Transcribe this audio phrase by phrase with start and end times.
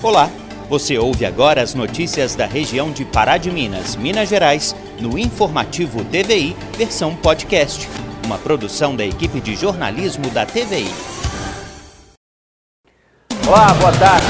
[0.00, 0.30] Olá,
[0.70, 6.04] você ouve agora as notícias da região de Pará de Minas, Minas Gerais, no Informativo
[6.04, 7.88] TVI, versão podcast,
[8.24, 10.88] uma produção da equipe de jornalismo da TVI.
[13.44, 14.26] Olá, boa tarde.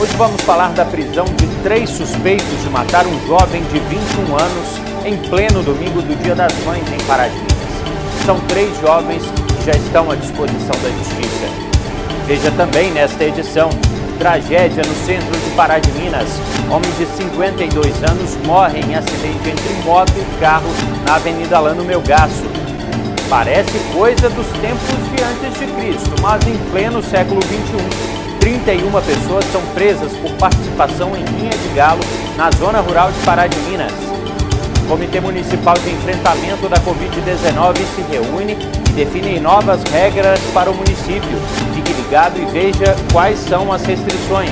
[0.00, 4.68] Hoje vamos falar da prisão de três suspeitos de matar um jovem de 21 anos
[5.04, 8.24] em pleno domingo do Dia das Mães em Pará de Minas.
[8.24, 11.46] São três jovens que já estão à disposição da justiça.
[12.26, 13.70] Veja também nesta edição
[14.18, 16.28] Tragédia no centro de Pará de Minas.
[16.70, 20.68] Homem de 52 anos morre em acidente entre moto e carro
[21.06, 22.44] na Avenida Lano Melgaço.
[23.28, 29.44] Parece coisa dos tempos de antes de Cristo, mas em pleno século XXI, 31 pessoas
[29.46, 32.02] são presas por participação em linha de galo
[32.36, 34.15] na zona rural de Pará de Minas.
[34.86, 38.56] Comitê Municipal de Enfrentamento da Covid-19 se reúne
[38.88, 41.38] e define novas regras para o município.
[41.74, 44.50] Fique ligado e veja quais são as restrições.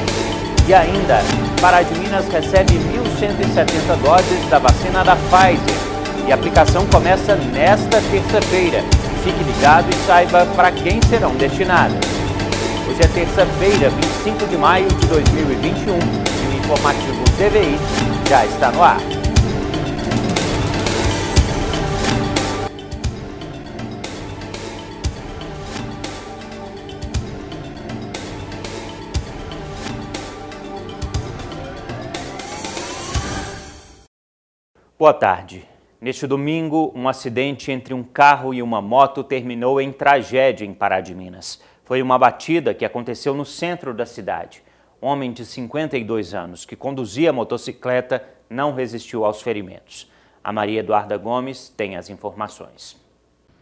[0.66, 1.20] E ainda,
[1.60, 5.76] Pará de Minas recebe 1.170 doses da vacina da Pfizer.
[6.26, 8.82] E a aplicação começa nesta terça-feira.
[9.22, 12.04] Fique ligado e saiba para quem serão destinadas.
[12.88, 13.88] Hoje é terça-feira,
[14.24, 17.78] 25 de maio de 2021 e o informativo TVI
[18.28, 19.23] já está no ar.
[35.04, 35.68] Boa tarde.
[36.00, 41.02] Neste domingo, um acidente entre um carro e uma moto terminou em tragédia em Pará
[41.02, 41.60] de Minas.
[41.84, 44.62] Foi uma batida que aconteceu no centro da cidade.
[45.02, 50.10] Um homem de 52 anos que conduzia a motocicleta não resistiu aos ferimentos.
[50.42, 52.98] A Maria Eduarda Gomes tem as informações.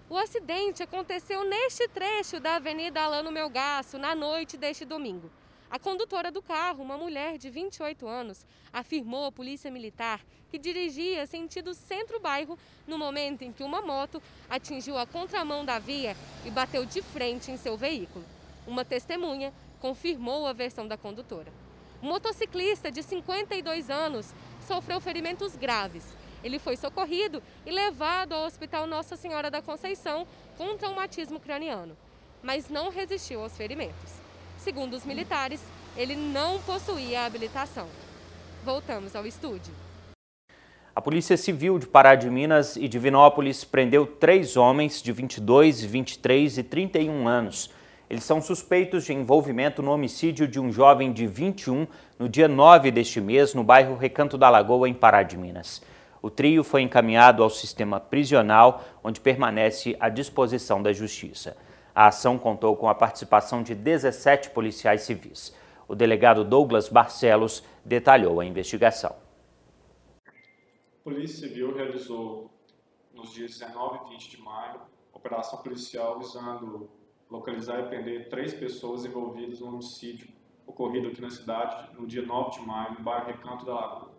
[0.08, 5.28] O acidente aconteceu neste trecho da Avenida Alano Melgaço na noite deste domingo.
[5.72, 10.20] A condutora do carro, uma mulher de 28 anos, afirmou à polícia militar
[10.50, 16.14] que dirigia sentido centro-bairro no momento em que uma moto atingiu a contramão da via
[16.44, 18.22] e bateu de frente em seu veículo.
[18.66, 19.50] Uma testemunha
[19.80, 21.50] confirmou a versão da condutora.
[22.02, 24.30] O motociclista de 52 anos
[24.68, 26.04] sofreu ferimentos graves.
[26.44, 30.26] Ele foi socorrido e levado ao Hospital Nossa Senhora da Conceição
[30.58, 31.96] com um traumatismo craniano,
[32.42, 34.21] mas não resistiu aos ferimentos.
[34.62, 35.60] Segundo os militares,
[35.96, 37.88] ele não possuía habilitação.
[38.64, 39.74] Voltamos ao estúdio.
[40.94, 46.58] A Polícia Civil de Pará de Minas e Divinópolis prendeu três homens de 22, 23
[46.58, 47.72] e 31 anos.
[48.08, 52.92] Eles são suspeitos de envolvimento no homicídio de um jovem de 21 no dia 9
[52.92, 55.82] deste mês, no bairro Recanto da Lagoa, em Pará de Minas.
[56.22, 61.56] O trio foi encaminhado ao sistema prisional, onde permanece à disposição da Justiça.
[61.94, 65.54] A ação contou com a participação de 17 policiais civis.
[65.86, 69.14] O delegado Douglas Barcelos detalhou a investigação.
[70.26, 72.50] A Polícia Civil realizou
[73.12, 74.80] nos dias 19 e 20 de maio
[75.22, 76.90] operação policial visando
[77.30, 80.28] localizar e prender três pessoas envolvidas no homicídio
[80.66, 84.12] ocorrido aqui na cidade no dia 9 de maio, no bairro Recanto da Lagoa.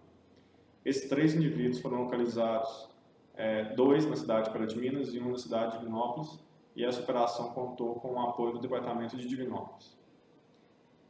[0.84, 2.90] Esses três indivíduos foram localizados,
[3.36, 6.40] é, dois na cidade de Minas e um na cidade de Minópolis,
[6.76, 9.96] e essa operação contou com o apoio do Departamento de Divinópolis.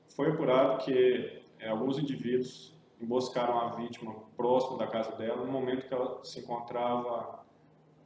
[0.10, 5.88] Foi apurado que é, alguns indivíduos emboscaram a vítima próximo da casa dela no momento
[5.88, 7.44] que ela se encontrava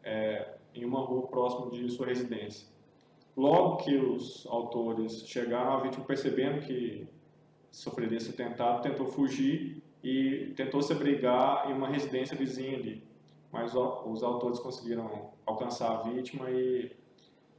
[0.03, 2.67] é, em uma rua próximo de sua residência.
[3.35, 7.07] Logo que os autores chegaram, a vítima percebendo que
[7.71, 13.03] sofreria esse atentado, tentou fugir e tentou se abrigar em uma residência vizinha ali.
[13.51, 16.91] Mas os autores conseguiram alcançar a vítima e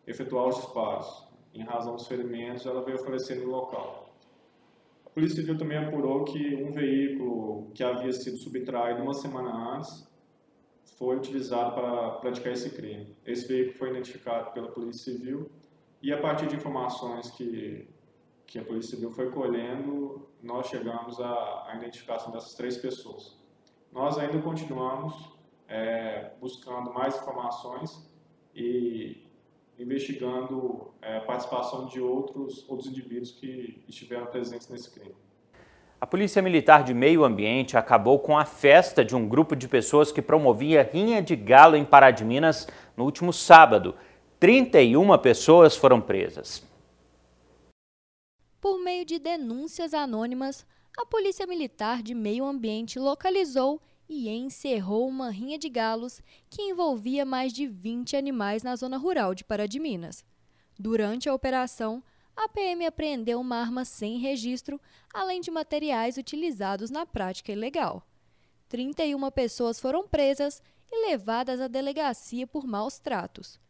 [0.09, 1.29] efetuar os disparos.
[1.55, 4.15] Em razão dos ferimentos, ela veio falecer no local.
[5.05, 10.09] A Polícia Civil também apurou que um veículo que havia sido subtraído uma semana antes
[10.97, 13.17] foi utilizado para praticar esse crime.
[13.25, 15.51] Esse veículo foi identificado pela Polícia Civil
[16.03, 17.89] e a partir de informações que,
[18.47, 23.37] que a Polícia Civil foi colhendo, nós chegamos à, à identificação dessas três pessoas.
[23.93, 25.15] Nós ainda continuamos
[25.67, 28.09] é, buscando mais informações
[28.55, 29.28] e
[29.79, 35.15] investigando é, a participação de outros, outros indivíduos que estiveram presentes nesse crime.
[36.01, 40.13] A Polícia Militar de Meio Ambiente acabou com a festa de um grupo de pessoas
[40.13, 43.95] que promovia rinha de galo em Pará de Minas no último sábado.
[44.39, 46.63] 31 pessoas foram presas.
[48.61, 50.65] Por meio de denúncias anônimas,
[50.97, 57.25] a Polícia Militar de Meio Ambiente localizou e encerrou uma rinha de galos que envolvia
[57.25, 60.25] mais de 20 animais na zona rural de Pará Minas.
[60.78, 62.02] Durante a operação,
[62.34, 64.81] a PM apreendeu uma arma sem registro,
[65.12, 68.06] além de materiais utilizados na prática ilegal.
[68.69, 73.60] 31 pessoas foram presas e levadas à delegacia por maus tratos.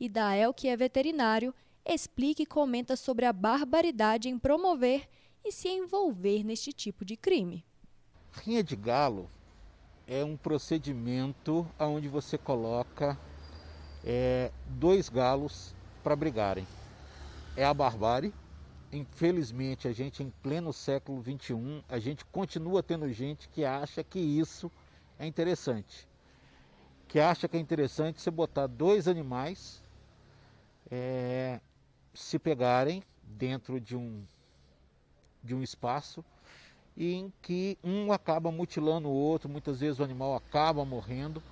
[0.00, 1.54] Idael, que é veterinário,
[1.84, 5.08] explica e comenta sobre a barbaridade em promover
[5.44, 7.64] e se envolver neste tipo de crime.
[8.32, 9.30] Rinha de galo
[10.06, 13.18] é um procedimento onde você coloca
[14.04, 16.66] é, dois galos para brigarem
[17.56, 18.32] é a barbárie.
[18.92, 24.18] Infelizmente, a gente em pleno século XXI, a gente continua tendo gente que acha que
[24.18, 24.70] isso
[25.18, 26.06] é interessante.
[27.08, 29.82] Que acha que é interessante você botar dois animais
[30.90, 31.60] é,
[32.14, 34.22] se pegarem dentro de um,
[35.42, 36.24] de um espaço
[36.96, 41.42] em que um acaba mutilando o outro, muitas vezes o animal acaba morrendo.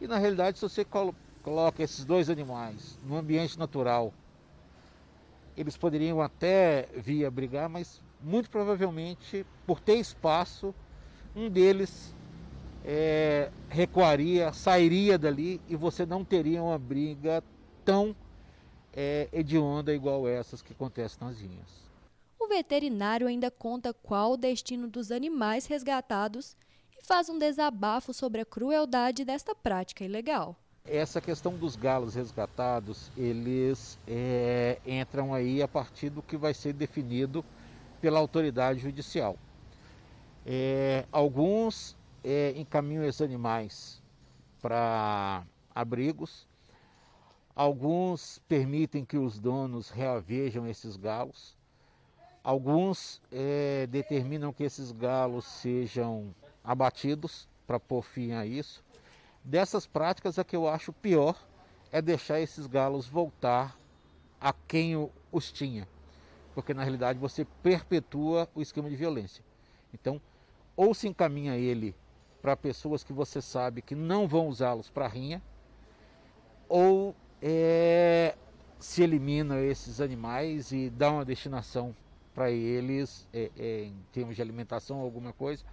[0.00, 0.84] E na realidade, se você
[1.42, 4.12] coloca esses dois animais no ambiente natural,
[5.56, 10.74] eles poderiam até vir a brigar, mas muito provavelmente, por ter espaço,
[11.34, 12.14] um deles
[12.84, 17.42] é, recuaria, sairia dali e você não teria uma briga
[17.84, 18.14] tão
[18.92, 21.83] é, hedionda igual essas que acontecem nas linhas.
[22.38, 26.56] O veterinário ainda conta qual o destino dos animais resgatados
[26.98, 30.56] e faz um desabafo sobre a crueldade desta prática ilegal.
[30.84, 36.74] Essa questão dos galos resgatados, eles é, entram aí a partir do que vai ser
[36.74, 37.42] definido
[38.02, 39.38] pela autoridade judicial.
[40.44, 44.02] É, alguns é, encaminham esses animais
[44.60, 45.42] para
[45.74, 46.46] abrigos,
[47.56, 51.56] alguns permitem que os donos reavejam esses galos,
[52.44, 56.32] alguns é, determinam que esses galos sejam
[56.62, 58.84] abatidos para pôr fim a isso
[59.44, 61.36] Dessas práticas, a que eu acho pior
[61.92, 63.78] é deixar esses galos voltar
[64.40, 65.86] a quem os tinha,
[66.54, 69.44] porque na realidade você perpetua o esquema de violência.
[69.92, 70.18] Então,
[70.74, 71.94] ou se encaminha ele
[72.40, 75.42] para pessoas que você sabe que não vão usá-los para rinha,
[76.66, 78.34] ou é,
[78.78, 81.94] se elimina esses animais e dá uma destinação
[82.34, 85.64] para eles é, é, em termos de alimentação alguma coisa,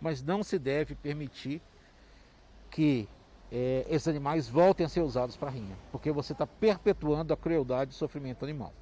[0.00, 1.62] mas não se deve permitir
[2.70, 3.08] que
[3.50, 7.92] é, esses animais voltem a ser usados para rinha, porque você está perpetuando a crueldade
[7.92, 8.72] e o sofrimento animal.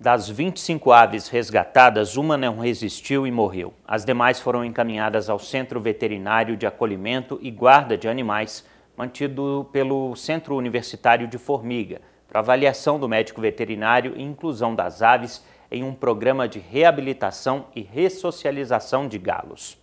[0.00, 3.72] Das 25 aves resgatadas, uma não resistiu e morreu.
[3.86, 8.66] As demais foram encaminhadas ao Centro Veterinário de Acolhimento e Guarda de Animais,
[8.96, 15.44] mantido pelo Centro Universitário de Formiga, para avaliação do médico veterinário e inclusão das aves
[15.72, 19.78] em um programa de reabilitação e ressocialização de galos.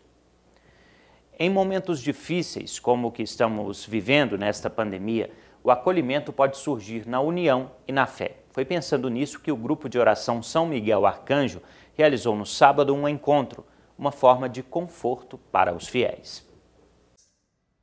[1.38, 5.32] Em momentos difíceis, como o que estamos vivendo nesta pandemia,
[5.64, 8.38] o acolhimento pode surgir na união e na fé.
[8.52, 11.60] Foi pensando nisso que o grupo de oração São Miguel Arcanjo
[11.96, 13.66] realizou no sábado um encontro,
[13.98, 16.48] uma forma de conforto para os fiéis.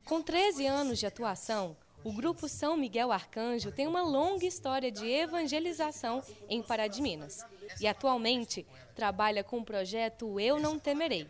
[0.05, 1.77] Com 13 anos de atuação,
[2.07, 7.45] o grupo São Miguel Arcanjo tem uma longa história de evangelização em Pará de Minas
[7.81, 8.65] e atualmente
[8.95, 11.27] trabalha com o projeto Eu Não Temerei,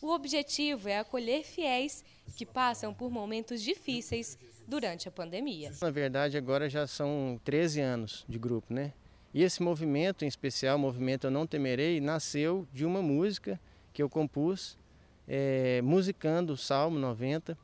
[0.00, 2.04] o objetivo é acolher fiéis
[2.36, 5.72] que passam por momentos difíceis durante a pandemia.
[5.80, 8.92] Na verdade, agora já são 13 anos de grupo, né?
[9.34, 13.60] E esse movimento, em especial, o movimento Eu Não Temerei, nasceu de uma música
[13.92, 14.78] que eu compus,
[15.26, 17.58] é, musicando o Salmo 90,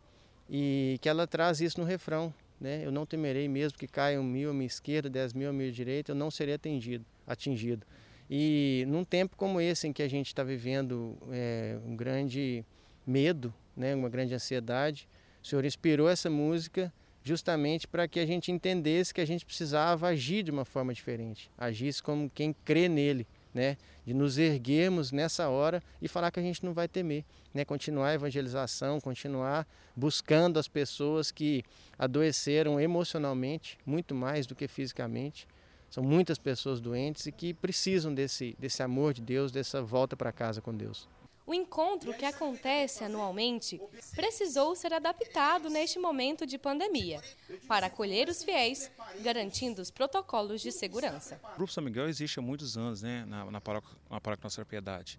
[0.51, 2.35] e que ela traz isso no refrão.
[2.61, 2.85] Né?
[2.85, 6.13] Eu não temerei mesmo que caiam mil à minha esquerda, dez mil à minha direita,
[6.13, 7.05] eu não serei atingido.
[7.27, 7.87] atingido.
[8.31, 12.65] E num tempo como esse em que a gente está vivendo é, um grande
[13.07, 15.09] medo, né, uma grande ansiedade,
[15.43, 20.09] o Senhor inspirou essa música justamente para que a gente entendesse que a gente precisava
[20.09, 23.77] agir de uma forma diferente, agisse como quem crê nele, né?
[24.05, 27.65] de nos erguermos nessa hora e falar que a gente não vai temer, né?
[27.65, 31.63] continuar a evangelização, continuar buscando as pessoas que
[31.99, 35.47] adoeceram emocionalmente, muito mais do que fisicamente,
[35.91, 40.33] são muitas pessoas doentes e que precisam desse, desse amor de Deus, dessa volta para
[40.33, 41.09] casa com Deus.
[41.49, 43.81] O encontro, que acontece anualmente,
[44.15, 47.23] precisou ser adaptado neste momento de pandemia,
[47.67, 48.91] para acolher os fiéis,
[49.23, 51.41] garantindo os protocolos de segurança.
[51.55, 54.63] O Grupo São Miguel existe há muitos anos né, na, na, paróquia, na paróquia Nossa
[54.63, 55.19] Piedade.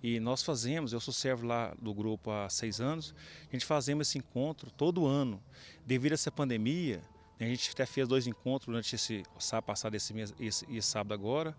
[0.00, 3.12] E nós fazemos, eu sou servo lá do grupo há seis anos,
[3.48, 5.42] a gente fazemos esse encontro todo ano.
[5.84, 7.02] Devido a essa pandemia,
[7.40, 11.14] a gente até fez dois encontros durante esse sábado passado, esse, mês, esse, esse sábado
[11.14, 11.56] agora.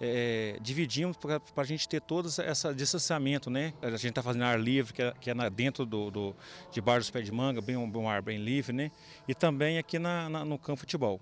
[0.00, 3.74] É, dividimos para a gente ter todo esse distanciamento, né?
[3.82, 6.36] A gente está fazendo ar livre, que é, que é na, dentro do, do,
[6.70, 8.90] de bar dos pés de manga, bem um, um ar bem livre, né?
[9.26, 11.20] E também aqui na, na, no campo futebol.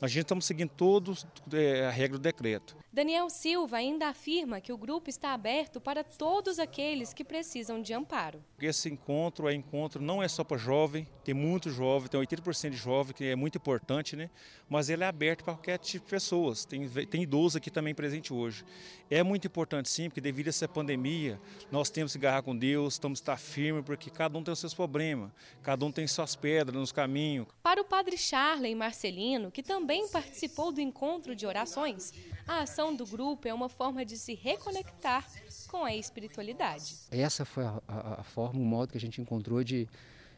[0.00, 2.76] a gente estamos seguindo todos é, a regra do decreto.
[2.94, 7.94] Daniel Silva ainda afirma que o grupo está aberto para todos aqueles que precisam de
[7.94, 8.44] amparo.
[8.60, 12.76] Esse encontro é encontro não é só para jovem, tem muito jovem, tem 80% de
[12.76, 14.28] jovem, que é muito importante, né?
[14.68, 16.66] Mas ele é aberto para qualquer tipo de pessoas.
[16.66, 18.62] Tem, tem idoso aqui também presente hoje.
[19.10, 22.98] É muito importante sim, porque devido a essa pandemia, nós temos que agarrar com Deus,
[22.98, 25.30] que estar firme, porque cada um tem os seus problemas,
[25.62, 27.46] cada um tem suas pedras nos caminhos.
[27.62, 32.12] Para o padre Charley Marcelino, que também participou do encontro de orações,
[32.46, 35.26] a ação do grupo é uma forma de se reconectar
[35.68, 36.96] com a espiritualidade.
[37.10, 39.88] Essa foi a, a, forma, o modo que a gente encontrou de,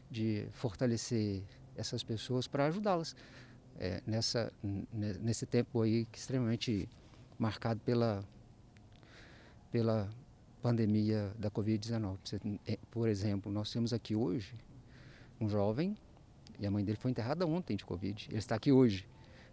[0.09, 1.43] de fortalecer
[1.75, 3.15] essas pessoas para ajudá-las
[3.77, 4.51] é, nessa,
[4.93, 6.89] nesse tempo aí que é extremamente
[7.37, 8.23] marcado pela,
[9.71, 10.09] pela
[10.61, 12.59] pandemia da Covid-19.
[12.65, 14.55] É, por exemplo, nós temos aqui hoje
[15.39, 15.97] um jovem
[16.57, 18.27] e a mãe dele foi enterrada ontem de Covid.
[18.29, 19.05] Ele está aqui hoje.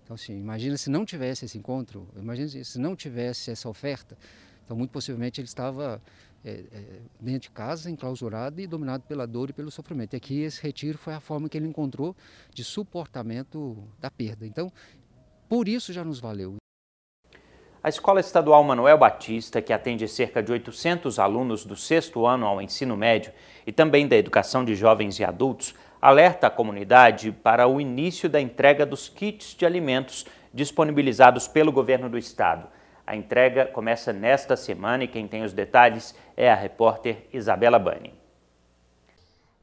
[0.03, 4.17] Então, assim, imagina se não tivesse esse encontro, imagina se não tivesse essa oferta.
[4.65, 6.01] Então, muito possivelmente, ele estava
[6.45, 10.15] é, é, dentro de casa, enclausurado e dominado pela dor e pelo sofrimento.
[10.15, 12.17] E aqui, esse retiro foi a forma que ele encontrou
[12.53, 14.47] de suportamento da perda.
[14.47, 14.73] Então,
[15.49, 16.57] por isso já nos valeu.
[17.85, 22.63] A Escola Estadual Manuel Batista, que atende cerca de 800 alunos do sexto ano ao
[22.63, 23.33] ensino médio
[23.67, 28.41] e também da educação de jovens e adultos, alerta a comunidade para o início da
[28.41, 32.67] entrega dos kits de alimentos disponibilizados pelo governo do estado.
[33.07, 38.13] A entrega começa nesta semana e quem tem os detalhes é a repórter Isabela Bani.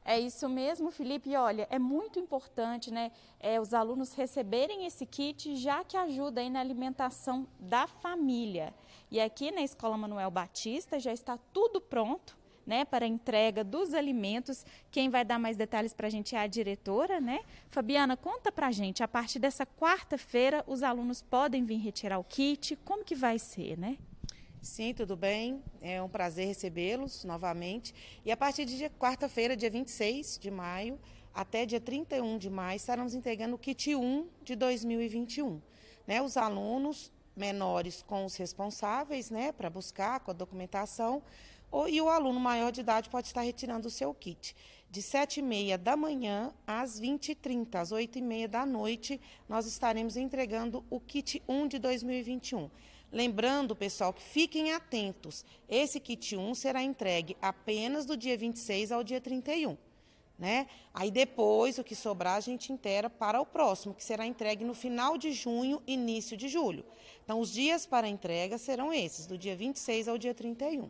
[0.02, 1.28] É isso mesmo, Felipe.
[1.28, 6.40] E olha, é muito importante né, é, os alunos receberem esse kit, já que ajuda
[6.40, 8.72] aí na alimentação da família.
[9.10, 13.94] E aqui na Escola Manuel Batista já está tudo pronto né, para a entrega dos
[13.94, 14.64] alimentos.
[14.90, 17.40] Quem vai dar mais detalhes para a gente é a diretora, né?
[17.70, 22.24] Fabiana, conta para a gente, a partir dessa quarta-feira os alunos podem vir retirar o
[22.24, 23.98] kit, como que vai ser, né?
[24.62, 25.62] Sim, tudo bem.
[25.80, 27.94] É um prazer recebê-los novamente.
[28.24, 30.98] E a partir de quarta-feira, dia 26 de maio,
[31.34, 35.60] até dia 31 de maio, estaremos entregando o kit 1 de 2021.
[36.06, 41.22] Né, os alunos menores com os responsáveis, né, para buscar com a documentação,
[41.88, 44.56] e o aluno maior de idade pode estar retirando o seu kit.
[44.90, 51.40] De 7h30 da manhã às 20h30, às 8h30 da noite, nós estaremos entregando o kit
[51.48, 52.68] 1 de 2021.
[53.12, 55.44] Lembrando, pessoal, que fiquem atentos.
[55.68, 59.76] Esse kit 1 será entregue apenas do dia 26 ao dia 31.
[60.38, 60.66] Né?
[60.94, 64.74] Aí depois, o que sobrar, a gente inteira para o próximo, que será entregue no
[64.74, 66.84] final de junho, início de julho.
[67.22, 70.88] Então, os dias para entrega serão esses, do dia 26 ao dia 31.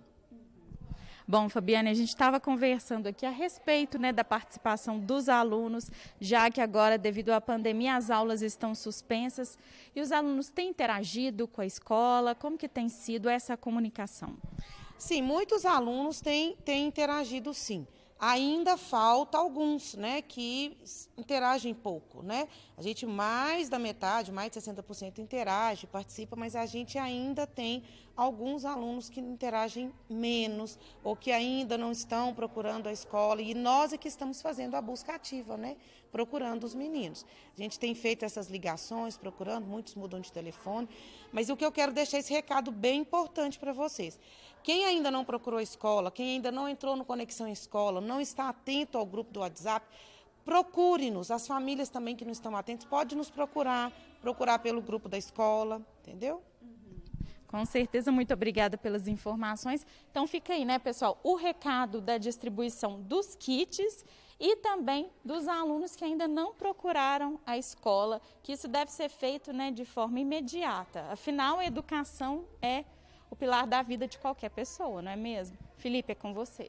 [1.30, 5.88] Bom, Fabiane, a gente estava conversando aqui a respeito né, da participação dos alunos,
[6.20, 9.56] já que agora, devido à pandemia, as aulas estão suspensas
[9.94, 12.34] e os alunos têm interagido com a escola.
[12.34, 14.36] Como que tem sido essa comunicação?
[14.98, 17.86] Sim, muitos alunos têm, têm interagido sim
[18.20, 20.76] ainda falta alguns, né, que
[21.16, 22.48] interagem pouco, né?
[22.76, 27.82] A gente mais da metade, mais de 60% interage, participa, mas a gente ainda tem
[28.14, 33.94] alguns alunos que interagem menos ou que ainda não estão procurando a escola e nós
[33.94, 35.78] é que estamos fazendo a busca ativa, né?
[36.12, 37.24] Procurando os meninos.
[37.56, 40.86] A gente tem feito essas ligações, procurando, muitos mudam de telefone,
[41.32, 44.18] mas o que eu quero deixar esse recado bem importante para vocês.
[44.62, 48.48] Quem ainda não procurou a escola, quem ainda não entrou no Conexão Escola, não está
[48.48, 49.86] atento ao grupo do WhatsApp,
[50.44, 51.30] procure-nos.
[51.30, 55.80] As famílias também que não estão atentas, pode nos procurar, procurar pelo grupo da escola,
[56.00, 56.42] entendeu?
[57.46, 59.84] Com certeza, muito obrigada pelas informações.
[60.10, 64.04] Então fica aí, né, pessoal, o recado da distribuição dos kits
[64.38, 69.52] e também dos alunos que ainda não procuraram a escola, que isso deve ser feito
[69.52, 71.06] né, de forma imediata.
[71.10, 72.84] Afinal, a educação é
[73.30, 75.56] o pilar da vida de qualquer pessoa, não é mesmo?
[75.76, 76.68] Felipe, é com você.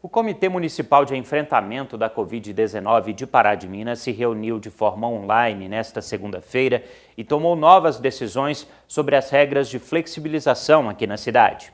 [0.00, 5.08] O Comitê Municipal de Enfrentamento da Covid-19 de Pará de Minas se reuniu de forma
[5.08, 6.84] online nesta segunda-feira
[7.16, 11.72] e tomou novas decisões sobre as regras de flexibilização aqui na cidade.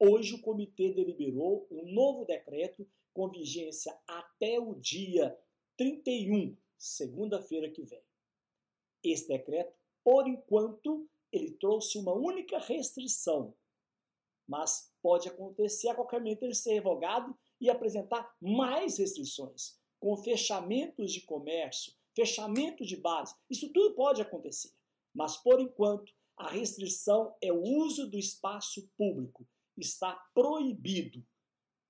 [0.00, 5.36] Hoje, o comitê deliberou um novo decreto com vigência até o dia
[5.76, 8.02] 31, segunda-feira que vem.
[9.04, 13.54] Esse decreto, por enquanto, ele trouxe uma única restrição,
[14.46, 21.12] mas pode acontecer a qualquer momento ele ser revogado e apresentar mais restrições, com fechamentos
[21.12, 23.34] de comércio, fechamento de bares.
[23.48, 24.72] Isso tudo pode acontecer,
[25.14, 29.46] mas por enquanto a restrição é o uso do espaço público.
[29.76, 31.24] Está proibido.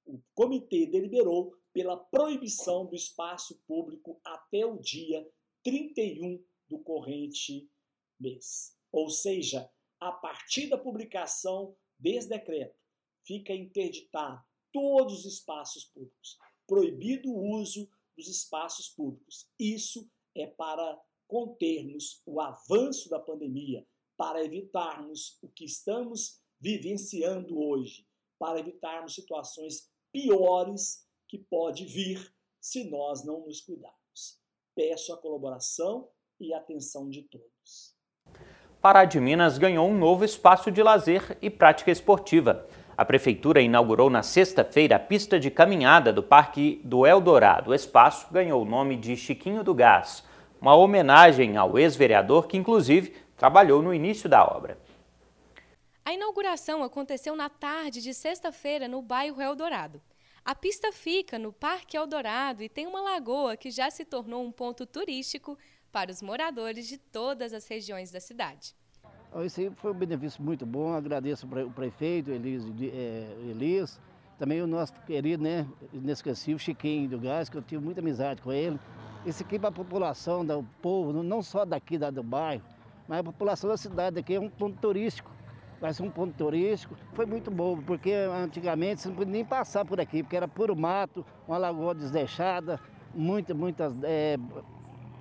[0.04, 5.26] O comitê deliberou pela proibição do espaço público até o dia
[5.64, 7.70] 31 do corrente
[8.20, 8.76] mês.
[8.92, 9.68] Ou seja,
[9.98, 12.78] a partir da publicação desse decreto,
[13.24, 19.48] fica interditado todos os espaços públicos, proibido o uso dos espaços públicos.
[19.58, 28.06] Isso é para contermos o avanço da pandemia, para evitarmos o que estamos vivenciando hoje,
[28.38, 34.38] para evitarmos situações piores que pode vir se nós não nos cuidarmos.
[34.74, 37.91] Peço a colaboração e atenção de todos.
[38.82, 42.66] Pará de Minas ganhou um novo espaço de lazer e prática esportiva.
[42.96, 47.70] A Prefeitura inaugurou na sexta-feira a pista de caminhada do Parque do Eldorado.
[47.70, 50.24] O espaço ganhou o nome de Chiquinho do Gás,
[50.60, 54.76] uma homenagem ao ex-vereador que, inclusive, trabalhou no início da obra.
[56.04, 60.02] A inauguração aconteceu na tarde de sexta-feira no bairro Eldorado.
[60.44, 64.50] A pista fica no Parque Eldorado e tem uma lagoa que já se tornou um
[64.50, 65.56] ponto turístico
[65.92, 68.74] para os moradores de todas as regiões da cidade.
[69.44, 72.64] Isso aí foi um benefício muito bom, agradeço o prefeito Elias,
[73.98, 78.42] é, também o nosso querido, né, inesquecível Chiquinho do Gás, que eu tive muita amizade
[78.42, 78.78] com ele.
[79.24, 82.62] Isso aqui para a população, do povo, não só daqui da, do bairro,
[83.06, 85.30] mas a população da cidade aqui é um ponto turístico
[85.82, 86.94] vai ser um ponto turístico.
[87.12, 90.76] Foi muito bom, porque antigamente você não podia nem passar por aqui, porque era puro
[90.76, 92.78] mato, uma lagoa desdeixada,
[93.12, 94.38] muitas, muitas é,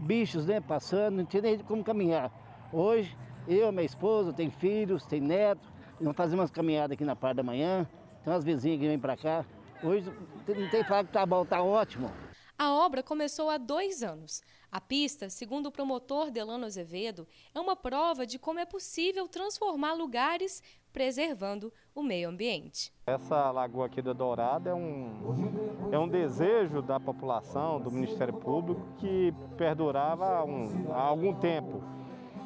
[0.01, 2.31] bichos né, passando, não tinha nem como caminhar.
[2.73, 3.15] Hoje,
[3.47, 7.43] eu, minha esposa, tem filhos, tem neto, nós fazemos umas caminhadas aqui na parte da
[7.43, 7.87] manhã,
[8.23, 9.45] tem umas vizinhas que vêm para cá.
[9.83, 10.11] Hoje
[10.47, 12.11] não tem falar que tá bom, tá ótimo.
[12.57, 14.41] A obra começou há dois anos.
[14.71, 19.93] A pista, segundo o promotor Delano Azevedo, é uma prova de como é possível transformar
[19.93, 22.93] lugares preservando o meio ambiente.
[23.05, 28.81] Essa lagoa aqui do Dourado é um, é um desejo da população, do Ministério Público,
[28.97, 31.81] que perdurava há, um, há algum tempo.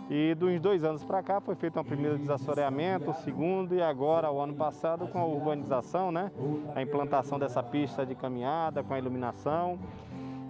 [0.10, 4.32] E dos dois anos para cá foi feito um primeiro desassoreamento, o segundo e agora,
[4.32, 6.32] o ano passado, com a urbanização, né?
[6.76, 9.80] a implantação dessa pista de caminhada, com a iluminação.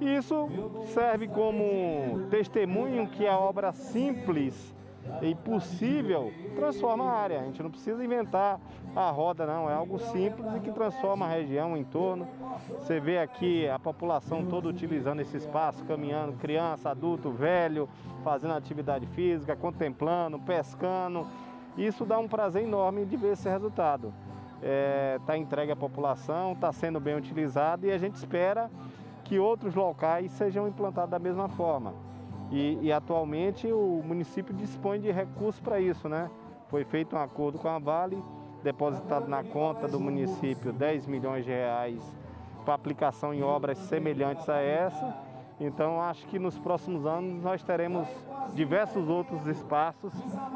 [0.01, 0.49] Isso
[0.87, 4.74] serve como testemunho que a obra simples
[5.21, 7.41] e possível transforma a área.
[7.41, 8.59] A gente não precisa inventar
[8.95, 9.69] a roda, não.
[9.69, 12.27] É algo simples e que transforma a região, o entorno.
[12.69, 17.89] Você vê aqui a população toda utilizando esse espaço, caminhando, criança, adulto, velho,
[18.23, 21.27] fazendo atividade física, contemplando, pescando.
[21.77, 24.13] Isso dá um prazer enorme de ver esse resultado.
[24.55, 28.71] Está é, tá entregue à população, está sendo bem utilizado e a gente espera
[29.23, 31.93] que outros locais sejam implantados da mesma forma.
[32.55, 36.31] E, e atualmente o município dispõe de recursos para isso, né?
[36.69, 38.17] Foi feito um acordo com a Vale,
[38.63, 42.01] depositado na conta do município 10 milhões de reais
[42.63, 45.17] para aplicação em obras semelhantes a essa.
[45.59, 48.07] Então acho que nos próximos anos nós teremos
[48.53, 50.13] diversos outros espaços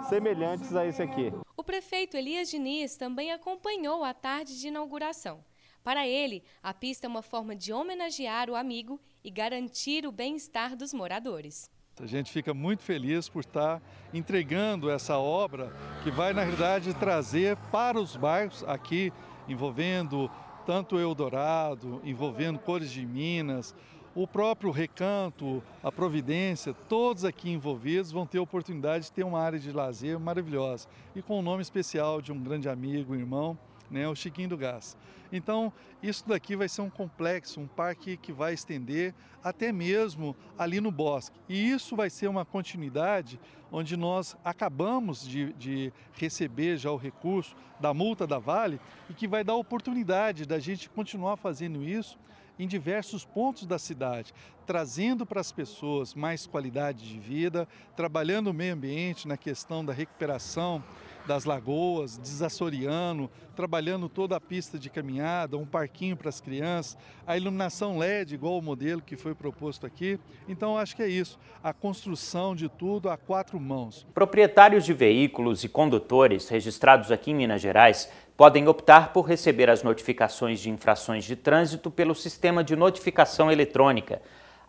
[0.08, 1.34] semelhantes a esse aqui.
[1.58, 5.44] O prefeito Elias Diniz também acompanhou a tarde de inauguração.
[5.84, 10.78] Para ele, a pista é uma forma de homenagear o amigo e garantir o bem-estar
[10.78, 11.70] dos moradores.
[12.02, 13.82] A gente fica muito feliz por estar
[14.14, 19.12] entregando essa obra que vai, na realidade, trazer para os bairros aqui,
[19.50, 20.32] envolvendo
[20.66, 23.76] tanto Eldorado, envolvendo Cores de Minas,
[24.16, 29.40] o próprio Recanto, a Providência, todos aqui envolvidos vão ter a oportunidade de ter uma
[29.40, 30.88] área de lazer maravilhosa.
[31.16, 33.58] E com o nome especial de um grande amigo, irmão,
[33.90, 34.98] né, o Chiquinho do Gás.
[35.32, 35.72] Então,
[36.02, 40.92] isso daqui vai ser um complexo, um parque que vai estender até mesmo ali no
[40.92, 41.40] bosque.
[41.48, 43.40] E isso vai ser uma continuidade
[43.72, 49.28] onde nós acabamos de, de receber já o recurso da multa da Vale e que
[49.28, 52.18] vai dar oportunidade da gente continuar fazendo isso
[52.58, 54.34] em diversos pontos da cidade,
[54.66, 59.94] trazendo para as pessoas mais qualidade de vida, trabalhando o meio ambiente na questão da
[59.94, 60.84] recuperação
[61.30, 67.38] das lagoas, desassoreando, trabalhando toda a pista de caminhada, um parquinho para as crianças, a
[67.38, 70.20] iluminação LED, igual o modelo que foi proposto aqui.
[70.48, 74.08] Então, acho que é isso, a construção de tudo a quatro mãos.
[74.12, 79.84] Proprietários de veículos e condutores registrados aqui em Minas Gerais podem optar por receber as
[79.84, 84.20] notificações de infrações de trânsito pelo sistema de notificação eletrônica.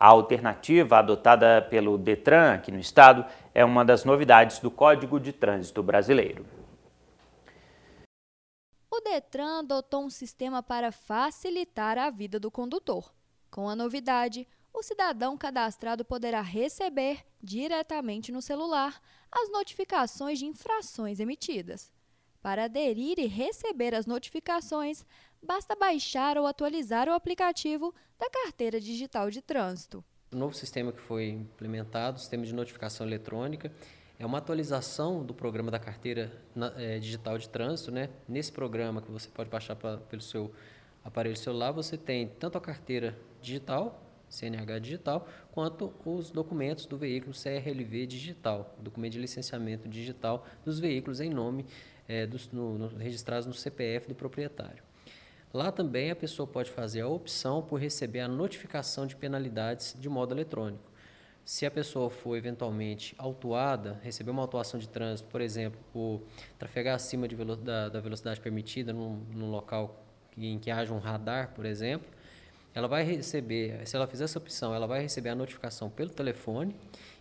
[0.03, 3.23] A alternativa adotada pelo Detran aqui no estado
[3.55, 6.47] é uma das novidades do Código de Trânsito Brasileiro.
[8.91, 13.13] O Detran adotou um sistema para facilitar a vida do condutor.
[13.51, 21.21] Com a novidade, o cidadão cadastrado poderá receber diretamente no celular as notificações de infrações
[21.21, 21.93] emitidas.
[22.41, 25.05] Para aderir e receber as notificações,
[25.43, 30.05] basta baixar ou atualizar o aplicativo da carteira digital de trânsito.
[30.33, 33.73] O novo sistema que foi implementado, o sistema de notificação eletrônica,
[34.19, 36.31] é uma atualização do programa da carteira
[36.77, 37.91] é, digital de trânsito.
[37.91, 38.11] Né?
[38.29, 40.53] Nesse programa que você pode baixar pra, pelo seu
[41.03, 47.33] aparelho celular, você tem tanto a carteira digital, CNH digital, quanto os documentos do veículo
[47.33, 51.67] CRLV digital, documento de licenciamento digital dos veículos em nome
[52.07, 54.85] é, dos, no, no, registrados no CPF do proprietário.
[55.53, 60.09] Lá também a pessoa pode fazer a opção por receber a notificação de penalidades de
[60.09, 60.89] modo eletrônico.
[61.45, 66.23] Se a pessoa for eventualmente autuada, receber uma autuação de trânsito, por exemplo, por
[66.57, 70.05] trafegar acima velo da, da, velocidade permitida num, num local
[70.39, 72.09] em que haja um radar, por exemplo,
[72.73, 76.77] ela vai receber, se ela fizer essa opção, ela vai receber a notificação pelo telefone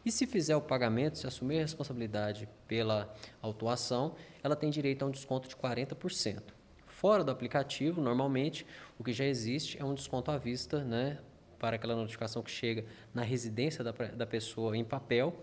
[0.05, 3.11] e se fizer o pagamento, se assumir a responsabilidade pela
[3.41, 4.13] autuação,
[4.43, 6.58] ela tem direito a um desconto de 40%.
[6.99, 8.67] Fora do aplicativo, normalmente,
[8.99, 11.17] o que já existe é um desconto à vista, né,
[11.57, 15.33] para aquela notificação que chega na residência da, da pessoa em papel,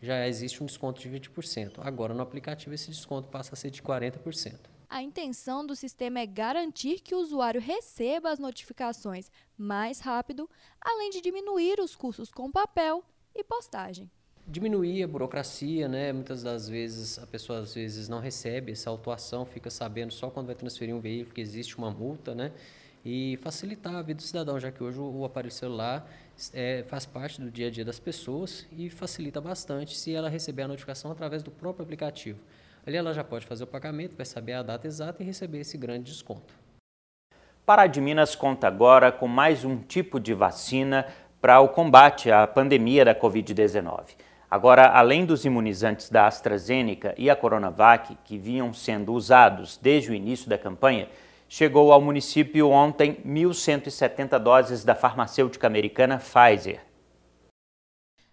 [0.00, 1.74] já existe um desconto de 20%.
[1.80, 4.60] Agora, no aplicativo, esse desconto passa a ser de 40%.
[4.88, 10.48] A intenção do sistema é garantir que o usuário receba as notificações mais rápido,
[10.80, 14.10] além de diminuir os custos com papel e postagem.
[14.46, 16.12] Diminuir a burocracia, né?
[16.12, 20.46] Muitas das vezes a pessoa às vezes não recebe essa autuação, fica sabendo só quando
[20.46, 22.52] vai transferir um veículo que existe uma multa, né?
[23.02, 26.06] E facilitar a vida do cidadão, já que hoje o aparelho celular
[26.52, 30.62] é, faz parte do dia a dia das pessoas e facilita bastante se ela receber
[30.62, 32.38] a notificação através do próprio aplicativo.
[32.86, 35.78] Ali ela já pode fazer o pagamento, vai saber a data exata e receber esse
[35.78, 36.54] grande desconto.
[37.64, 41.06] Pará de Minas conta agora com mais um tipo de vacina
[41.40, 44.14] para o combate à pandemia da Covid-19.
[44.54, 50.14] Agora, além dos imunizantes da AstraZeneca e a Coronavac, que vinham sendo usados desde o
[50.14, 51.08] início da campanha,
[51.48, 56.80] chegou ao município ontem 1.170 doses da farmacêutica americana Pfizer.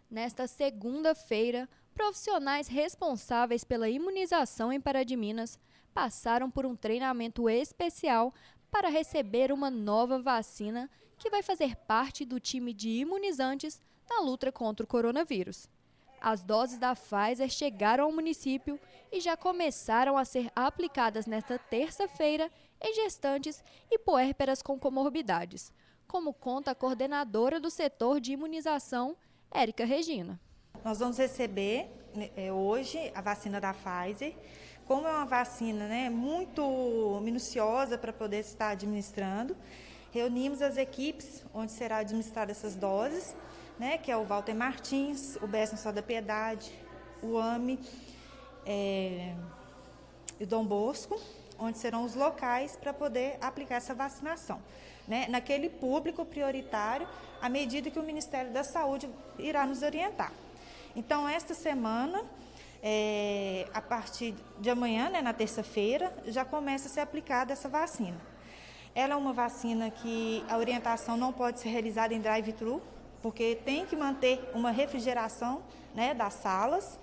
[0.08, 5.58] Nesta segunda-feira, profissionais responsáveis pela imunização em Pará de Minas
[5.92, 8.32] passaram por um treinamento especial
[8.70, 14.52] para receber uma nova vacina que vai fazer parte do time de imunizantes na luta
[14.52, 15.68] contra o coronavírus.
[16.22, 18.80] As doses da Pfizer chegaram ao município
[19.12, 22.48] e já começaram a ser aplicadas nesta terça-feira
[22.80, 25.74] em gestantes e puérperas com comorbidades,
[26.08, 29.18] como conta a coordenadora do setor de imunização,
[29.52, 30.40] Érica Regina.
[30.86, 34.36] Nós vamos receber né, é, hoje a vacina da Pfizer.
[34.86, 39.58] Como é uma vacina né, muito minuciosa para poder estar administrando,
[40.12, 43.36] reunimos as equipes onde será administrada essas doses,
[43.80, 46.72] né, que é o Walter Martins, o Bessa Só da Piedade,
[47.22, 47.80] o AME
[48.66, 49.34] é,
[50.40, 51.20] e o Dom Bosco,
[51.58, 54.62] onde serão os locais para poder aplicar essa vacinação.
[55.08, 57.08] Né, naquele público prioritário,
[57.42, 60.32] à medida que o Ministério da Saúde irá nos orientar.
[60.96, 62.24] Então, esta semana,
[62.84, 68.20] é, a partir de amanhã, né, na terça-feira, já começa a ser aplicada essa vacina.
[68.94, 72.82] Ela é uma vacina que a orientação não pode ser realizada em drive-thru,
[73.22, 75.62] porque tem que manter uma refrigeração
[75.94, 77.00] né, das salas.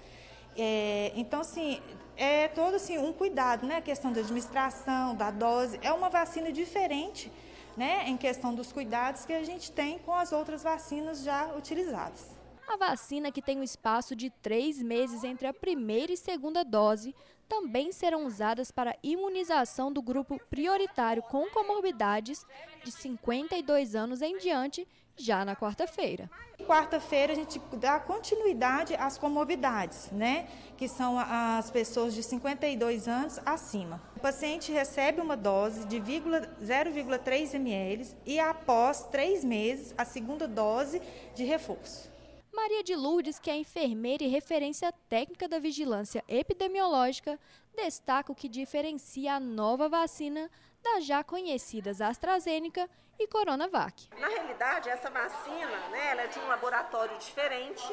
[0.56, 1.80] É, então, assim,
[2.16, 3.76] é todo assim, um cuidado, né?
[3.76, 5.78] A questão da administração, da dose.
[5.82, 7.30] É uma vacina diferente,
[7.76, 8.08] né?
[8.08, 12.26] Em questão dos cuidados que a gente tem com as outras vacinas já utilizadas.
[12.66, 17.14] A vacina, que tem um espaço de três meses entre a primeira e segunda dose,
[17.48, 22.44] também serão usadas para imunização do grupo prioritário com comorbidades
[22.84, 24.86] de 52 anos em diante,
[25.18, 26.30] já na quarta-feira.
[26.66, 30.48] Quarta-feira a gente dá continuidade às comorbidades, né?
[30.76, 34.00] Que são as pessoas de 52 anos acima.
[34.16, 41.00] O paciente recebe uma dose de 0,3 ml e após três meses a segunda dose
[41.34, 42.10] de reforço.
[42.52, 47.38] Maria de Lourdes, que é enfermeira e referência técnica da vigilância epidemiológica,
[47.76, 50.50] destaca o que diferencia a nova vacina
[50.82, 52.88] das já conhecidas AstraZeneca
[53.18, 54.08] e Coronavac.
[54.18, 57.92] Na realidade, essa vacina né, ela é de um laboratório diferente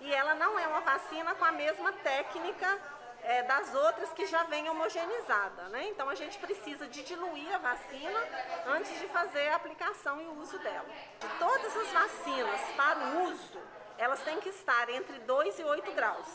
[0.00, 2.78] e ela não é uma vacina com a mesma técnica
[3.22, 5.68] é, das outras que já vem homogeneizada.
[5.68, 5.88] Né?
[5.88, 8.20] Então a gente precisa de diluir a vacina
[8.68, 10.88] antes de fazer a aplicação e o uso dela.
[11.18, 13.60] De todas as vacinas para o uso,
[13.98, 16.28] elas têm que estar entre 2 e 8 graus,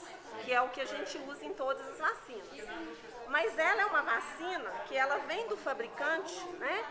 [0.44, 2.68] que é o que a gente usa em todas as vacinas.
[3.28, 6.86] Mas ela é uma vacina que ela vem do fabricante né,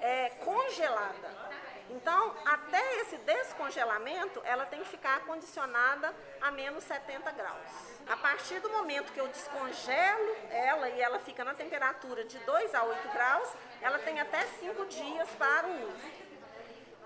[0.00, 1.56] é, congelada.
[1.88, 7.70] Então, até esse descongelamento, ela tem que ficar condicionada a menos 70 graus.
[8.08, 12.74] A partir do momento que eu descongelo ela e ela fica na temperatura de 2
[12.74, 13.48] a 8 graus,
[13.80, 16.26] ela tem até 5 dias para o uso.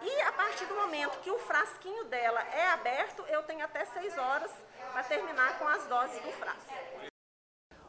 [0.03, 4.17] E a partir do momento que o frasquinho dela é aberto, eu tenho até 6
[4.17, 4.51] horas
[4.91, 6.71] para terminar com as doses do frasco.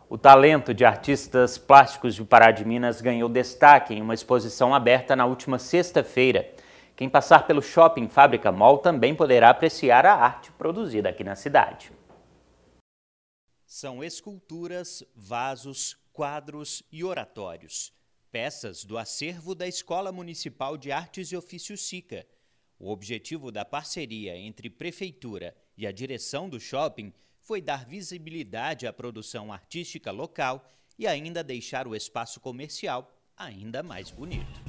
[0.09, 5.15] O talento de artistas plásticos de Pará de Minas ganhou destaque em uma exposição aberta
[5.15, 6.53] na última sexta-feira.
[6.97, 11.91] Quem passar pelo Shopping Fábrica Mall também poderá apreciar a arte produzida aqui na cidade.
[13.65, 17.93] São esculturas, vasos, quadros e oratórios,
[18.29, 22.27] peças do acervo da Escola Municipal de Artes e Ofícios SICA.
[22.77, 28.93] O objetivo da parceria entre Prefeitura e a direção do shopping foi dar visibilidade à
[28.93, 34.61] produção artística local e ainda deixar o espaço comercial ainda mais bonito.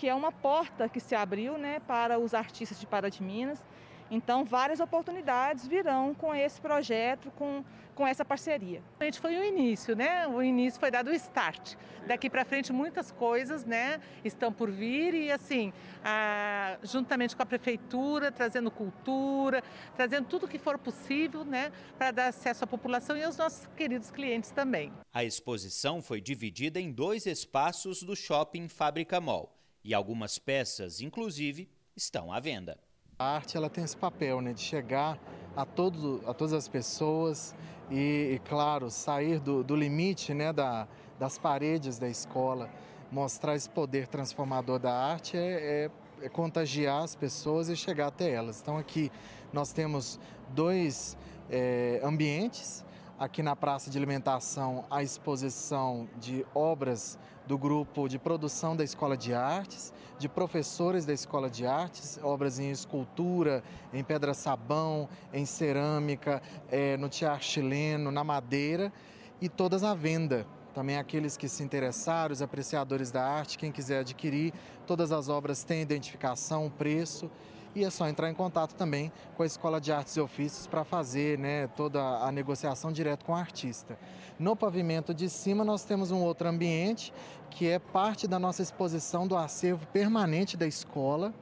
[0.00, 3.62] que é uma porta que se abriu né, para os artistas de Pará de Minas.
[4.10, 7.62] Então, várias oportunidades virão com esse projeto, com,
[7.94, 8.82] com essa parceria.
[8.98, 10.26] A gente foi o início, né?
[10.26, 11.74] O início foi dado o start.
[12.06, 15.72] Daqui para frente, muitas coisas, né, estão por vir e, assim,
[16.02, 19.62] a, juntamente com a prefeitura, trazendo cultura,
[19.94, 23.66] trazendo tudo o que for possível, né, para dar acesso à população e aos nossos
[23.76, 24.92] queridos clientes também.
[25.12, 31.68] A exposição foi dividida em dois espaços do Shopping Fábrica Mall e algumas peças, inclusive,
[31.96, 32.78] estão à venda.
[33.18, 35.18] A arte ela tem esse papel né, de chegar
[35.56, 37.54] a, todo, a todas as pessoas
[37.90, 40.86] e, e claro, sair do, do limite né, da,
[41.18, 42.68] das paredes da escola.
[43.10, 48.30] Mostrar esse poder transformador da arte é, é, é contagiar as pessoas e chegar até
[48.30, 48.60] elas.
[48.60, 49.10] Então aqui
[49.52, 50.18] nós temos
[50.50, 51.16] dois
[51.50, 52.84] é, ambientes.
[53.20, 59.14] Aqui na Praça de Alimentação, a exposição de obras do grupo de produção da Escola
[59.14, 66.40] de Artes, de professores da Escola de Artes, obras em escultura, em pedra-sabão, em cerâmica,
[66.70, 68.90] é, no tear chileno, na madeira
[69.38, 70.46] e todas à venda.
[70.72, 74.54] Também aqueles que se interessaram, os apreciadores da arte, quem quiser adquirir,
[74.86, 77.30] todas as obras têm identificação, preço
[77.74, 80.84] e é só entrar em contato também com a Escola de Artes e Ofícios para
[80.84, 83.98] fazer né, toda a negociação direto com o artista.
[84.38, 87.12] No pavimento de cima nós temos um outro ambiente
[87.50, 91.34] que é parte da nossa exposição do acervo permanente da escola,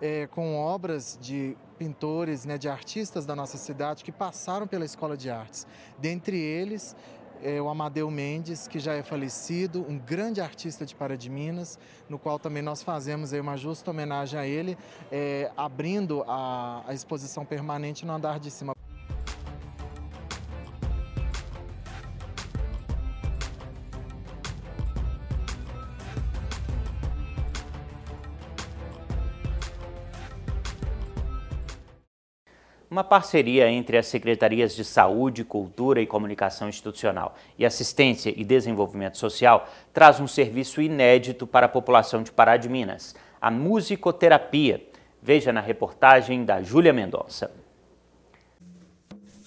[0.00, 5.16] é, com obras de pintores, né, de artistas da nossa cidade que passaram pela Escola
[5.16, 5.66] de Artes.
[5.98, 6.96] Dentre eles,
[7.42, 11.78] é, o Amadeu Mendes, que já é falecido, um grande artista de Pará de Minas,
[12.08, 14.78] no qual também nós fazemos uma justa homenagem a ele,
[15.10, 18.74] é, abrindo a, a exposição permanente no andar de cima.
[32.92, 39.16] Uma parceria entre as Secretarias de Saúde, Cultura e Comunicação Institucional e Assistência e Desenvolvimento
[39.16, 44.86] Social traz um serviço inédito para a população de Pará de Minas, a musicoterapia.
[45.22, 47.50] Veja na reportagem da Júlia Mendonça.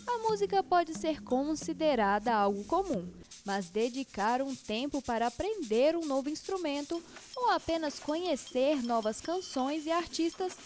[0.07, 3.07] A música pode ser considerada algo comum,
[3.45, 6.99] mas dedicar um tempo para aprender um novo instrumento
[7.35, 10.57] ou apenas conhecer novas canções e artistas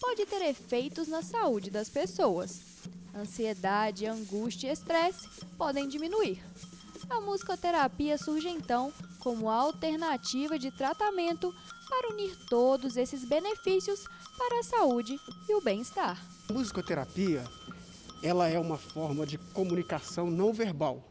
[0.00, 2.60] pode ter efeitos na saúde das pessoas.
[3.14, 6.42] Ansiedade, angústia e estresse podem diminuir.
[7.08, 11.54] A musicoterapia surge então como alternativa de tratamento
[11.88, 14.04] para unir todos esses benefícios
[14.36, 15.16] para a saúde
[15.48, 16.20] e o bem-estar.
[16.50, 17.44] Musicoterapia,
[18.22, 21.02] ela é uma forma de comunicação não verbal.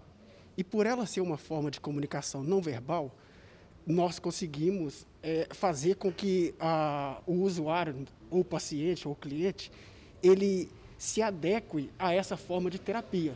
[0.58, 3.12] E por ela ser uma forma de comunicação não verbal,
[3.86, 9.71] nós conseguimos é, fazer com que a, o usuário, ou o paciente, ou o cliente,
[10.21, 13.34] ele se adeque a essa forma de terapia.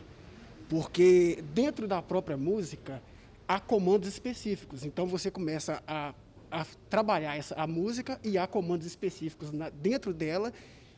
[0.68, 3.02] Porque dentro da própria música
[3.48, 4.84] há comandos específicos.
[4.84, 6.14] Então você começa a,
[6.50, 10.52] a trabalhar essa, a música e há comandos específicos na, dentro dela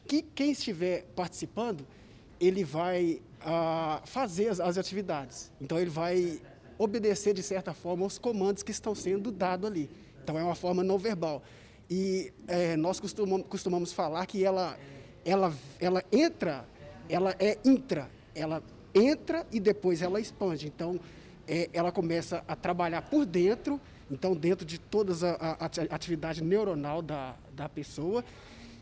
[0.07, 1.87] que quem estiver participando,
[2.41, 5.51] ele vai uh, fazer as, as atividades.
[5.61, 6.41] Então ele vai
[6.77, 9.89] obedecer, de certa forma, aos comandos que estão sendo dados ali.
[10.23, 11.43] Então, é uma forma não verbal.
[11.95, 14.79] E é, nós costumamos, costumamos falar que ela,
[15.27, 16.65] ela, ela entra,
[17.07, 18.63] ela é intra, ela
[18.95, 20.67] entra e depois ela expande.
[20.67, 20.99] Então,
[21.47, 23.79] é, ela começa a trabalhar por dentro,
[24.11, 28.25] então, dentro de toda a, a, a atividade neuronal da, da pessoa,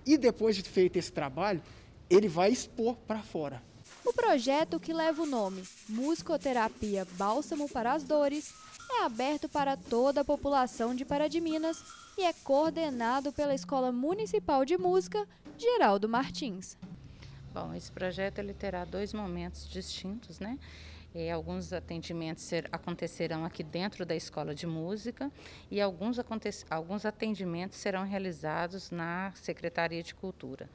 [0.06, 1.60] e depois de feito esse trabalho,
[2.08, 3.60] ele vai expor para fora.
[4.04, 8.54] O projeto, que leva o nome Musicoterapia Bálsamo para as Dores,
[8.88, 11.82] é aberto para toda a população de Pará de Minas
[12.20, 16.76] e é coordenado pela Escola Municipal de Música Geraldo Martins.
[17.50, 20.58] Bom, esse projeto ele terá dois momentos distintos, né?
[21.14, 25.32] É, alguns atendimentos ser, acontecerão aqui dentro da escola de música
[25.70, 26.18] e alguns,
[26.68, 30.68] alguns atendimentos serão realizados na Secretaria de Cultura.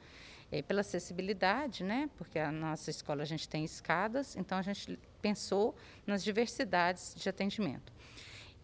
[0.50, 2.10] É, pela acessibilidade, né?
[2.18, 7.28] Porque a nossa escola a gente tem escadas, então a gente pensou nas diversidades de
[7.28, 7.95] atendimento.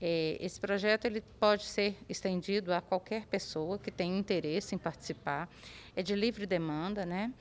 [0.05, 5.49] É, esse projeto ele pode ser estendido a qualquer pessoa que tenha interesse em participar.
[5.95, 7.33] É de livre demanda, né?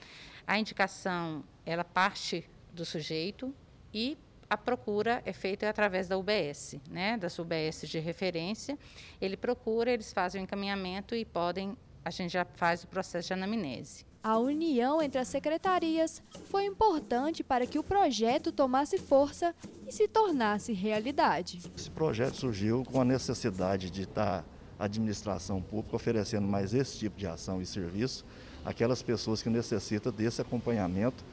[0.45, 3.52] A indicação ela parte do sujeito
[3.91, 4.15] e
[4.47, 8.78] a procura é feita através da UBS, né, da sua UBS de referência.
[9.19, 13.34] Ele procura, eles fazem o encaminhamento e podem, a gente já faz o processo de
[13.34, 14.06] anamnese.
[14.24, 19.56] A união entre as secretarias foi importante para que o projeto tomasse força
[19.88, 21.60] e se tornasse realidade.
[21.76, 24.46] Esse projeto surgiu com a necessidade de estar
[24.78, 28.24] a administração pública oferecendo mais esse tipo de ação e serviço
[28.64, 31.24] àquelas pessoas que necessitam desse acompanhamento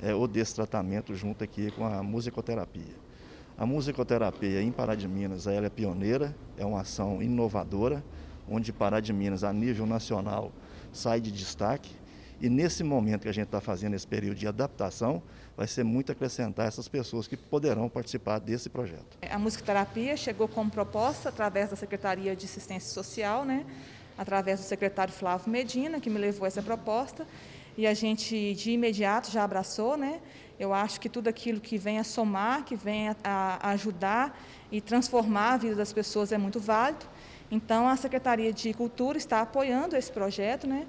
[0.00, 2.94] é, ou desse tratamento junto aqui com a musicoterapia.
[3.58, 8.02] A musicoterapia em Pará de Minas ela é pioneira, é uma ação inovadora,
[8.48, 10.52] onde Pará de Minas, a nível nacional,
[10.92, 11.99] sai de destaque.
[12.40, 15.22] E nesse momento que a gente está fazendo esse período de adaptação,
[15.56, 19.18] vai ser muito acrescentar essas pessoas que poderão participar desse projeto.
[19.28, 23.66] A musicoterapia chegou como proposta através da Secretaria de Assistência Social, né?
[24.20, 27.26] através do secretário Flávio Medina, que me levou essa proposta
[27.74, 30.20] e a gente de imediato já abraçou, né?
[30.58, 34.38] Eu acho que tudo aquilo que vem a somar, que vem a, a ajudar
[34.70, 37.06] e transformar a vida das pessoas é muito válido.
[37.50, 40.86] Então a Secretaria de Cultura está apoiando esse projeto, né?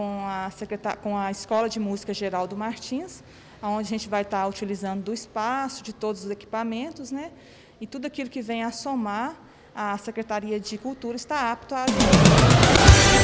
[0.00, 3.22] Com a, secretar, com a Escola de Música Geraldo Martins,
[3.62, 7.30] onde a gente vai estar utilizando do espaço, de todos os equipamentos, né?
[7.78, 9.36] E tudo aquilo que vem a somar
[9.76, 12.00] a Secretaria de Cultura está apto a ajudar.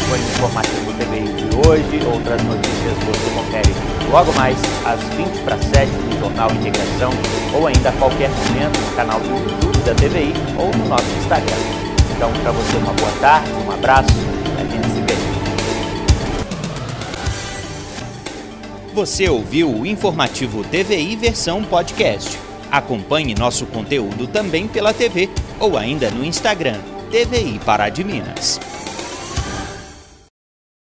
[0.07, 2.07] Foi o informativo TVI de hoje.
[2.13, 7.11] Outras notícias você confere logo mais às 20 para 7 no Jornal Integração
[7.55, 11.57] ou ainda a qualquer momento no canal do YouTube da TVI ou no nosso Instagram.
[12.15, 14.36] Então, para você, uma boa tarde, um abraço
[18.97, 22.39] Você ouviu o informativo TVI versão podcast.
[22.71, 25.29] Acompanhe nosso conteúdo também pela TV
[25.61, 26.79] ou ainda no Instagram
[27.11, 28.59] TVI Pará de Minas.